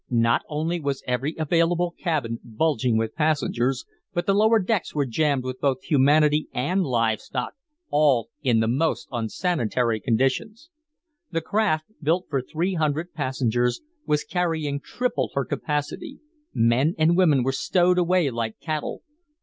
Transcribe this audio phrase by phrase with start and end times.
[0.09, 3.85] Not only was every available cabin bulging with passengers,
[4.15, 7.53] but the lower decks were jammed with both humanity and live stock
[7.91, 10.71] all in the most unsanitary conditions.
[11.29, 16.17] The craft, built for three hundred passengers, was carrying triple her capacity;
[16.51, 19.03] men and women were stowed away like cattle.